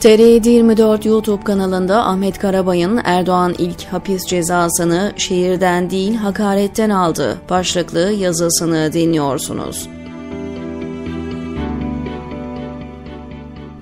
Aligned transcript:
TR24 0.00 1.08
YouTube 1.08 1.44
kanalında 1.44 2.06
Ahmet 2.06 2.38
Karabay'ın 2.38 3.00
Erdoğan 3.04 3.54
ilk 3.58 3.84
hapis 3.84 4.26
cezasını 4.26 5.12
şehirden 5.16 5.90
değil 5.90 6.14
hakaretten 6.14 6.90
aldı 6.90 7.38
başlıklı 7.50 8.12
yazısını 8.12 8.92
dinliyorsunuz. 8.92 9.88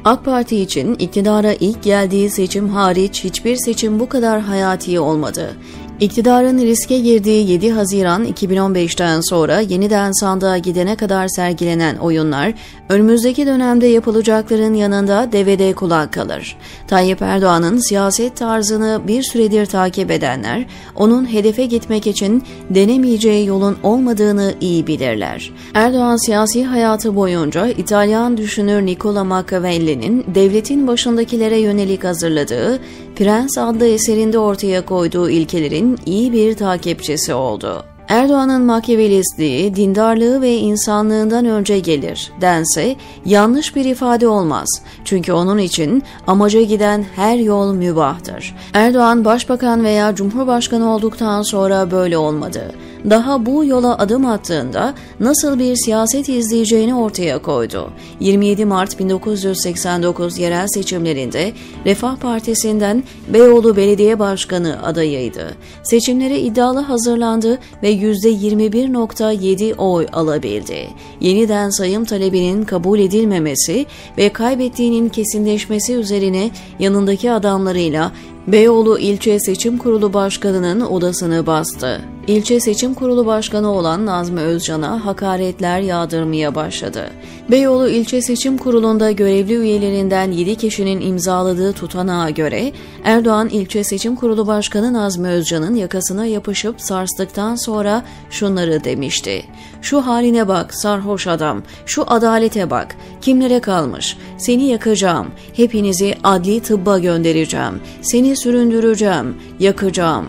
AK 0.05 0.25
Parti 0.25 0.61
için 0.61 0.95
iktidara 0.95 1.53
ilk 1.53 1.83
geldiği 1.83 2.31
seçim 2.31 2.69
hariç 2.69 3.25
hiçbir 3.25 3.57
seçim 3.57 4.01
bu 4.01 4.09
kadar 4.09 4.41
hayati 4.41 5.01
olmadı. 5.01 5.57
İktidarın 6.01 6.59
riske 6.59 6.99
girdiği 6.99 7.51
7 7.51 7.71
Haziran 7.73 8.25
2015'ten 8.25 9.21
sonra 9.21 9.61
yeniden 9.61 10.13
sandığa 10.13 10.59
gidene 10.59 10.97
kadar 10.97 11.29
sergilenen 11.29 11.97
oyunlar, 11.97 12.55
önümüzdeki 12.89 13.47
dönemde 13.47 13.87
yapılacakların 13.87 14.75
yanında 14.75 15.33
devede 15.33 15.73
kulak 15.73 16.13
kalır. 16.13 16.57
Tayyip 16.89 17.23
Erdoğan'ın 17.23 17.89
siyaset 17.89 18.37
tarzını 18.37 19.01
bir 19.07 19.23
süredir 19.23 19.67
takip 19.67 20.11
edenler, 20.11 20.67
onun 20.95 21.33
hedefe 21.33 21.67
gitmek 21.67 22.07
için 22.07 22.43
denemeyeceği 22.71 23.47
yolun 23.47 23.77
olmadığını 23.83 24.55
iyi 24.61 24.87
bilirler. 24.87 25.53
Erdoğan 25.75 26.17
siyasi 26.17 26.65
hayatı 26.65 27.17
boyunca 27.17 27.67
İtalyan 27.67 28.37
düşünür 28.37 28.87
Nicola 28.87 29.25
Machiavelli'nin 29.25 30.25
devletin 30.35 30.87
başındakilere 30.87 31.59
yönelik 31.59 32.05
hazırladığı 32.05 32.81
Prens 33.17 33.59
adlı 33.59 33.87
eserinde 33.87 34.39
ortaya 34.39 34.85
koyduğu 34.87 35.31
ilkelerin 35.31 35.88
iyi 36.07 36.33
bir 36.33 36.55
takipçisi 36.55 37.35
oldu. 37.35 37.85
Erdoğan'ın 38.09 38.63
makyavelistliği, 38.63 39.75
dindarlığı 39.77 40.43
ve 40.43 40.57
insanlığından 40.57 41.45
önce 41.45 41.79
gelir 41.79 42.33
dense 42.41 42.97
yanlış 43.25 43.77
bir 43.77 43.85
ifade 43.85 44.29
olmaz. 44.29 44.69
Çünkü 45.05 45.33
onun 45.33 45.59
için 45.59 46.03
amaca 46.27 46.63
giden 46.63 47.05
her 47.17 47.37
yol 47.37 47.75
mübahtır. 47.75 48.55
Erdoğan 48.75 49.25
başbakan 49.25 49.85
veya 49.85 50.15
cumhurbaşkanı 50.15 50.95
olduktan 50.95 51.43
sonra 51.43 51.91
böyle 51.91 52.19
olmadı 52.19 52.73
daha 53.11 53.47
bu 53.47 53.65
yola 53.65 53.99
adım 53.99 54.27
attığında 54.27 54.95
nasıl 55.21 55.59
bir 55.59 55.77
siyaset 55.77 56.29
izleyeceğini 56.29 56.95
ortaya 56.95 57.43
koydu. 57.43 57.91
27 58.21 58.65
Mart 58.65 58.99
1989 58.99 60.39
yerel 60.39 60.67
seçimlerinde 60.67 61.53
Refah 61.87 62.17
Partisi'nden 62.17 63.03
Beyoğlu 63.29 63.77
Belediye 63.77 64.19
Başkanı 64.19 64.83
adayıydı. 64.83 65.55
Seçimlere 65.83 66.41
iddialı 66.41 66.81
hazırlandı 66.81 67.59
ve 67.83 67.93
%21.7 67.93 69.75
oy 69.75 70.07
alabildi. 70.13 70.89
Yeniden 71.21 71.71
sayım 71.71 72.05
talebinin 72.05 72.65
kabul 72.65 72.99
edilmemesi 72.99 73.87
ve 74.19 74.29
kaybettiğinin 74.29 75.09
kesinleşmesi 75.09 75.95
üzerine 75.95 76.51
yanındaki 76.79 77.33
adamlarıyla 77.33 78.13
Beyoğlu 78.53 78.99
İlçe 78.99 79.41
Seçim 79.41 79.79
Kurulu 79.79 80.13
Başkanı'nın 80.13 80.81
odasını 80.81 81.47
bastı. 81.47 82.01
İlçe 82.27 82.61
Seçim 82.61 82.95
Kurulu 82.95 83.27
Başkanı 83.27 83.73
olan 83.73 84.07
Nazmi 84.07 84.41
Özcan'a 84.41 85.05
hakaretler 85.05 85.81
yağdırmaya 85.81 86.55
başladı. 86.55 87.11
Beyoğlu 87.51 87.89
İlçe 87.89 88.23
Seçim 88.23 88.59
Kurulu'nda 88.59 89.11
görevli 89.11 89.55
üyelerinden 89.55 90.33
7 90.33 90.57
kişinin 90.57 91.01
imzaladığı 91.01 91.73
tutanağa 91.73 92.31
göre 92.31 92.73
Erdoğan 93.05 93.49
İlçe 93.49 93.85
Seçim 93.85 94.17
Kurulu 94.17 94.47
Başkanı 94.47 94.93
Nazmi 94.93 95.29
Özcan'ın 95.29 95.75
yakasına 95.75 96.27
yapışıp 96.27 96.81
sarstıktan 96.81 97.55
sonra 97.55 98.05
şunları 98.31 98.85
demişti. 98.85 99.45
Şu 99.83 100.01
haline 100.07 100.49
bak 100.49 100.75
sarhoş 100.75 101.27
adam, 101.27 101.63
şu 101.87 102.05
adalete 102.07 102.71
bak, 102.71 102.97
kimlere 103.21 103.61
kalmış, 103.61 104.17
seni 104.39 104.65
yakacağım, 104.65 105.27
hepinizi 105.53 106.15
adli 106.25 106.61
tıbba 106.61 106.99
göndereceğim, 106.99 107.81
seni 108.03 108.37
süründüreceğim, 108.43 109.37
yakacağım, 109.59 110.27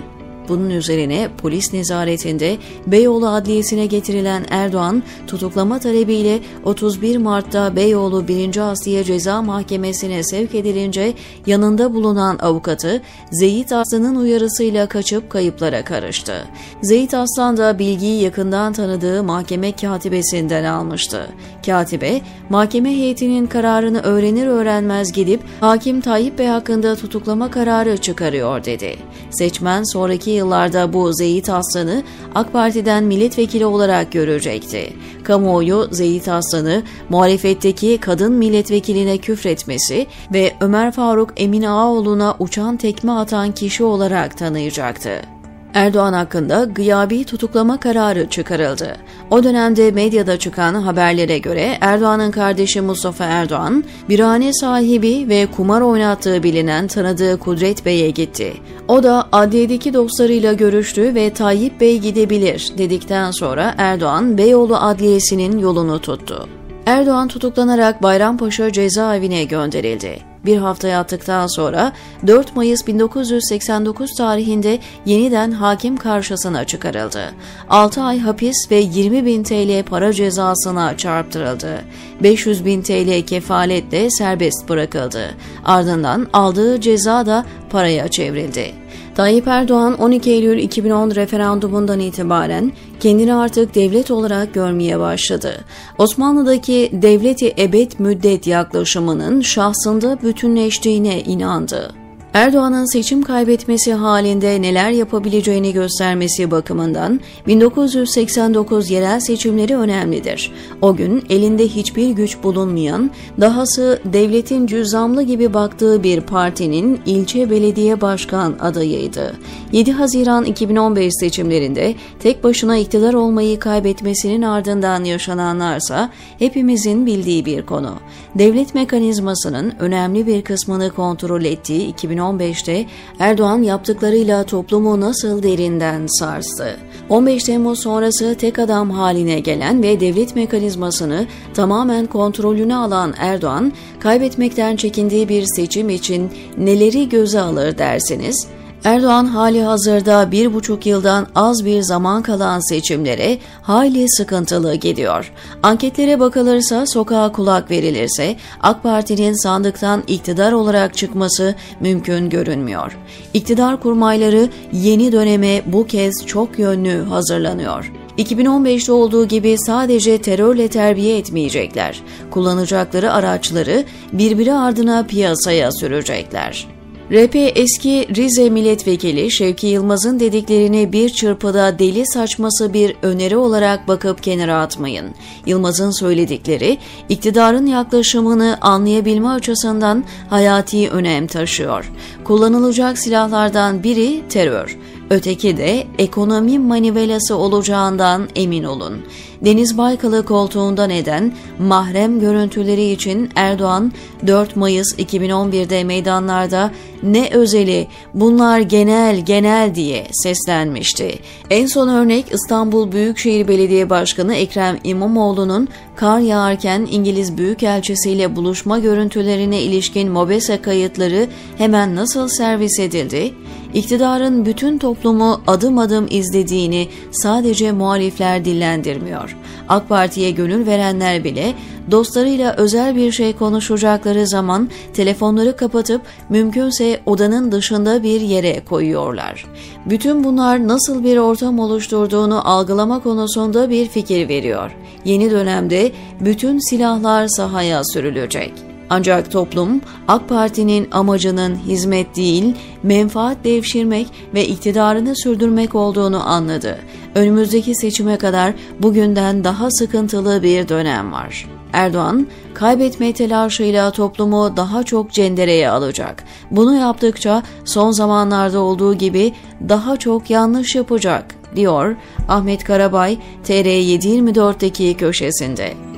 bunun 0.49 0.69
üzerine 0.69 1.29
polis 1.37 1.73
nezaretinde 1.73 2.57
Beyoğlu 2.87 3.29
Adliyesi'ne 3.29 3.85
getirilen 3.85 4.45
Erdoğan 4.49 5.03
tutuklama 5.27 5.79
talebiyle 5.79 6.39
31 6.63 7.17
Mart'ta 7.17 7.75
Beyoğlu 7.75 8.27
1. 8.27 8.57
Asliye 8.57 9.03
Ceza 9.03 9.41
Mahkemesi'ne 9.41 10.23
sevk 10.23 10.55
edilince 10.55 11.13
yanında 11.45 11.93
bulunan 11.93 12.37
avukatı 12.41 13.01
Zeyit 13.31 13.71
Aslan'ın 13.71 14.15
uyarısıyla 14.15 14.87
kaçıp 14.87 15.29
kayıplara 15.29 15.83
karıştı. 15.83 16.33
Zeyit 16.81 17.13
Aslan 17.13 17.57
da 17.57 17.79
bilgiyi 17.79 18.23
yakından 18.23 18.73
tanıdığı 18.73 19.23
mahkeme 19.23 19.71
katibesinden 19.71 20.63
almıştı. 20.63 21.27
Katibe, 21.65 22.21
mahkeme 22.49 22.89
heyetinin 22.89 23.47
kararını 23.47 24.01
öğrenir 24.01 24.47
öğrenmez 24.47 25.11
gidip 25.11 25.41
hakim 25.59 26.01
Tayyip 26.01 26.39
Bey 26.39 26.47
hakkında 26.47 26.95
tutuklama 26.95 27.51
kararı 27.51 27.97
çıkarıyor 27.97 28.65
dedi. 28.65 28.97
Seçmen 29.29 29.83
sonraki 29.83 30.38
yıllarda 30.39 30.93
bu 30.93 31.13
Zeyit 31.13 31.49
Aslan'ı 31.49 32.03
AK 32.35 32.53
Parti'den 32.53 33.03
milletvekili 33.03 33.65
olarak 33.65 34.11
görecekti. 34.11 34.93
Kamuoyu 35.23 35.87
Zeyit 35.91 36.27
Aslan'ı 36.27 36.83
muhalefetteki 37.09 37.97
kadın 37.97 38.33
milletvekiline 38.33 39.17
küfretmesi 39.17 40.07
ve 40.33 40.53
Ömer 40.61 40.91
Faruk 40.91 41.33
Emin 41.37 41.63
Ağaoğlu'na 41.63 42.35
uçan 42.39 42.77
tekme 42.77 43.11
atan 43.11 43.51
kişi 43.51 43.83
olarak 43.83 44.37
tanıyacaktı. 44.37 45.38
Erdoğan 45.73 46.13
hakkında 46.13 46.63
gıyabi 46.63 47.23
tutuklama 47.23 47.79
kararı 47.79 48.29
çıkarıldı. 48.29 48.97
O 49.31 49.43
dönemde 49.43 49.91
medyada 49.91 50.39
çıkan 50.39 50.73
haberlere 50.73 51.37
göre 51.37 51.77
Erdoğan'ın 51.81 52.31
kardeşi 52.31 52.81
Mustafa 52.81 53.25
Erdoğan, 53.25 53.83
birhane 54.09 54.53
sahibi 54.53 55.29
ve 55.29 55.45
kumar 55.45 55.81
oynattığı 55.81 56.43
bilinen 56.43 56.87
tanıdığı 56.87 57.39
Kudret 57.39 57.85
Bey'e 57.85 58.09
gitti. 58.09 58.53
O 58.87 59.03
da 59.03 59.27
adliyedeki 59.31 59.93
dostlarıyla 59.93 60.53
görüştü 60.53 61.15
ve 61.15 61.33
Tayyip 61.33 61.81
Bey 61.81 61.99
gidebilir 61.99 62.71
dedikten 62.77 63.31
sonra 63.31 63.75
Erdoğan 63.77 64.37
Beyoğlu 64.37 64.77
Adliyesi'nin 64.77 65.59
yolunu 65.59 65.99
tuttu. 65.99 66.49
Erdoğan 66.85 67.27
tutuklanarak 67.27 68.03
Bayrampaşa 68.03 68.71
cezaevine 68.71 69.43
gönderildi. 69.43 70.28
Bir 70.45 70.57
hafta 70.57 70.87
yattıktan 70.87 71.47
sonra 71.47 71.91
4 72.27 72.55
Mayıs 72.55 72.87
1989 72.87 74.15
tarihinde 74.17 74.79
yeniden 75.05 75.51
hakim 75.51 75.97
karşısına 75.97 76.65
çıkarıldı. 76.65 77.23
6 77.69 78.01
ay 78.01 78.19
hapis 78.19 78.71
ve 78.71 78.75
20 78.75 79.25
bin 79.25 79.43
TL 79.43 79.83
para 79.83 80.13
cezasına 80.13 80.97
çarptırıldı. 80.97 81.81
500 82.23 82.65
bin 82.65 82.81
TL 82.81 83.25
kefaletle 83.25 84.09
serbest 84.09 84.69
bırakıldı. 84.69 85.35
Ardından 85.65 86.27
aldığı 86.33 86.81
ceza 86.81 87.25
da 87.25 87.45
paraya 87.69 88.07
çevrildi. 88.07 88.73
Tayyip 89.15 89.47
Erdoğan 89.47 89.97
12 89.97 90.31
Eylül 90.31 90.57
2010 90.57 91.15
referandumundan 91.15 91.99
itibaren 91.99 92.71
kendini 92.99 93.33
artık 93.33 93.75
devlet 93.75 94.11
olarak 94.11 94.53
görmeye 94.53 94.99
başladı. 94.99 95.65
Osmanlı'daki 95.97 96.89
devleti 96.93 97.53
ebed 97.57 97.91
müddet 97.99 98.47
yaklaşımının 98.47 99.41
şahsında 99.41 100.21
bütünleştiğine 100.21 101.21
inandı. 101.21 101.98
Erdoğan'ın 102.33 102.85
seçim 102.85 103.21
kaybetmesi 103.21 103.93
halinde 103.93 104.61
neler 104.61 104.91
yapabileceğini 104.91 105.73
göstermesi 105.73 106.51
bakımından 106.51 107.19
1989 107.47 108.89
yerel 108.89 109.19
seçimleri 109.19 109.77
önemlidir. 109.77 110.51
O 110.81 110.95
gün 110.95 111.23
elinde 111.29 111.67
hiçbir 111.67 112.09
güç 112.09 112.43
bulunmayan, 112.43 113.11
dahası 113.41 114.01
devletin 114.05 114.67
cüzamlı 114.67 115.23
gibi 115.23 115.53
baktığı 115.53 116.03
bir 116.03 116.21
partinin 116.21 116.99
ilçe 117.05 117.49
belediye 117.49 118.01
başkan 118.01 118.55
adayıydı. 118.59 119.35
7 119.71 119.91
Haziran 119.91 120.45
2015 120.45 121.13
seçimlerinde 121.19 121.95
tek 122.19 122.43
başına 122.43 122.77
iktidar 122.77 123.13
olmayı 123.13 123.59
kaybetmesinin 123.59 124.41
ardından 124.41 125.03
yaşananlarsa 125.03 126.09
hepimizin 126.39 127.05
bildiği 127.05 127.45
bir 127.45 127.65
konu. 127.65 127.95
Devlet 128.35 128.75
mekanizmasının 128.75 129.73
önemli 129.79 130.27
bir 130.27 130.41
kısmını 130.41 130.89
kontrol 130.91 131.43
ettiği 131.43 131.87
2015 131.87 132.18
2015'te 132.19 132.85
Erdoğan 133.19 133.61
yaptıklarıyla 133.61 134.43
toplumu 134.43 135.01
nasıl 135.01 135.43
derinden 135.43 136.07
sarstı. 136.07 136.77
15 137.09 137.43
Temmuz 137.43 137.79
sonrası 137.79 138.35
tek 138.35 138.59
adam 138.59 138.89
haline 138.91 139.39
gelen 139.39 139.83
ve 139.83 139.99
devlet 139.99 140.35
mekanizmasını 140.35 141.27
tamamen 141.53 142.05
kontrolüne 142.05 142.75
alan 142.75 143.13
Erdoğan, 143.17 143.73
kaybetmekten 143.99 144.75
çekindiği 144.75 145.29
bir 145.29 145.45
seçim 145.55 145.89
için 145.89 146.31
neleri 146.57 147.09
göze 147.09 147.39
alır 147.39 147.77
dersiniz? 147.77 148.47
Erdoğan 148.83 149.25
hali 149.25 149.61
hazırda 149.61 150.31
bir 150.31 150.53
buçuk 150.53 150.85
yıldan 150.85 151.27
az 151.35 151.65
bir 151.65 151.81
zaman 151.81 152.23
kalan 152.23 152.69
seçimlere 152.69 153.37
hayli 153.61 154.09
sıkıntılı 154.09 154.75
gidiyor. 154.75 155.33
Anketlere 155.63 156.19
bakılırsa 156.19 156.85
sokağa 156.85 157.31
kulak 157.31 157.71
verilirse 157.71 158.35
AK 158.61 158.83
Parti'nin 158.83 159.33
sandıktan 159.43 160.03
iktidar 160.07 160.51
olarak 160.51 160.97
çıkması 160.97 161.55
mümkün 161.79 162.29
görünmüyor. 162.29 162.97
İktidar 163.33 163.79
kurmayları 163.79 164.49
yeni 164.73 165.11
döneme 165.11 165.61
bu 165.65 165.87
kez 165.87 166.25
çok 166.25 166.59
yönlü 166.59 167.03
hazırlanıyor. 167.03 167.91
2015'te 168.17 168.91
olduğu 168.91 169.27
gibi 169.27 169.55
sadece 169.57 170.17
terörle 170.21 170.67
terbiye 170.67 171.17
etmeyecekler. 171.17 172.01
Kullanacakları 172.31 173.13
araçları 173.13 173.83
birbiri 174.13 174.53
ardına 174.53 175.05
piyasaya 175.05 175.71
sürecekler. 175.71 176.78
RP 177.11 177.35
eski 177.35 178.07
Rize 178.15 178.49
Milletvekili 178.49 179.31
Şevki 179.31 179.67
Yılmaz'ın 179.67 180.19
dediklerini 180.19 180.91
bir 180.91 181.09
çırpıda 181.09 181.79
deli 181.79 182.07
saçması 182.07 182.73
bir 182.73 182.95
öneri 183.01 183.37
olarak 183.37 183.87
bakıp 183.87 184.23
kenara 184.23 184.61
atmayın. 184.61 185.15
Yılmaz'ın 185.45 185.91
söyledikleri 185.91 186.77
iktidarın 187.09 187.65
yaklaşımını 187.65 188.57
anlayabilme 188.61 189.27
açısından 189.27 190.03
hayati 190.29 190.89
önem 190.89 191.27
taşıyor. 191.27 191.91
Kullanılacak 192.23 192.97
silahlardan 192.97 193.83
biri 193.83 194.21
terör, 194.29 194.77
öteki 195.09 195.57
de 195.57 195.87
ekonomi 195.97 196.59
manivelası 196.59 197.35
olacağından 197.35 198.29
emin 198.35 198.63
olun. 198.63 199.01
Deniz 199.45 199.77
Baykal'ı 199.77 200.25
koltuğunda 200.25 200.87
neden 200.87 201.33
mahrem 201.59 202.19
görüntüleri 202.19 202.91
için 202.91 203.29
Erdoğan 203.35 203.91
4 204.27 204.55
Mayıs 204.55 204.99
2011'de 204.99 205.83
meydanlarda 205.83 206.71
ne 207.03 207.29
özeli 207.29 207.87
bunlar 208.13 208.59
genel 208.59 209.25
genel 209.25 209.75
diye 209.75 210.07
seslenmişti. 210.11 211.19
En 211.49 211.65
son 211.65 211.87
örnek 211.87 212.25
İstanbul 212.31 212.91
Büyükşehir 212.91 213.47
Belediye 213.47 213.89
Başkanı 213.89 214.35
Ekrem 214.35 214.77
İmamoğlu'nun 214.83 215.67
kar 215.95 216.19
yağarken 216.19 216.87
İngiliz 216.91 217.37
Büyükelçisi 217.37 218.11
ile 218.11 218.35
buluşma 218.35 218.79
görüntülerine 218.79 219.61
ilişkin 219.61 220.11
MOBESE 220.11 220.61
kayıtları 220.61 221.27
hemen 221.57 221.95
nasıl 221.95 222.27
servis 222.27 222.79
edildi? 222.79 223.33
İktidarın 223.73 224.45
bütün 224.45 224.77
toplumu 224.77 225.41
adım 225.47 225.77
adım 225.77 226.07
izlediğini 226.09 226.87
sadece 227.11 227.71
muhalifler 227.71 228.45
dillendirmiyor. 228.45 229.28
AK 229.69 229.89
Parti'ye 229.89 230.31
gönül 230.31 230.65
verenler 230.65 231.23
bile 231.23 231.53
dostlarıyla 231.91 232.53
özel 232.53 232.95
bir 232.95 233.11
şey 233.11 233.33
konuşacakları 233.33 234.27
zaman 234.27 234.69
telefonları 234.93 235.55
kapatıp 235.55 236.01
mümkünse 236.29 236.99
odanın 237.05 237.51
dışında 237.51 238.03
bir 238.03 238.21
yere 238.21 238.65
koyuyorlar. 238.65 239.45
Bütün 239.85 240.23
bunlar 240.23 240.67
nasıl 240.67 241.03
bir 241.03 241.17
ortam 241.17 241.59
oluşturduğunu 241.59 242.49
algılama 242.49 243.03
konusunda 243.03 243.69
bir 243.69 243.87
fikir 243.87 244.29
veriyor. 244.29 244.71
Yeni 245.05 245.31
dönemde 245.31 245.91
bütün 246.19 246.69
silahlar 246.69 247.27
sahaya 247.27 247.83
sürülecek. 247.83 248.53
Ancak 248.89 249.31
toplum 249.31 249.81
AK 250.07 250.29
Parti'nin 250.29 250.87
amacının 250.91 251.55
hizmet 251.55 252.15
değil, 252.15 252.55
menfaat 252.83 253.37
devşirmek 253.43 254.07
ve 254.33 254.47
iktidarını 254.47 255.15
sürdürmek 255.15 255.75
olduğunu 255.75 256.29
anladı. 256.29 256.79
Önümüzdeki 257.15 257.75
seçime 257.75 258.17
kadar 258.17 258.53
bugünden 258.79 259.43
daha 259.43 259.71
sıkıntılı 259.71 260.43
bir 260.43 260.69
dönem 260.69 261.11
var. 261.11 261.47
Erdoğan, 261.73 262.27
kaybetme 262.53 263.13
telaşıyla 263.13 263.91
toplumu 263.91 264.57
daha 264.57 264.83
çok 264.83 265.11
cendereye 265.11 265.69
alacak. 265.69 266.23
Bunu 266.51 266.75
yaptıkça 266.75 267.43
son 267.65 267.91
zamanlarda 267.91 268.59
olduğu 268.59 268.93
gibi 268.93 269.33
daha 269.69 269.97
çok 269.97 270.29
yanlış 270.29 270.75
yapacak, 270.75 271.35
diyor 271.55 271.95
Ahmet 272.27 272.63
Karabay 272.63 273.17
TR724'deki 273.45 274.97
köşesinde. 274.97 275.88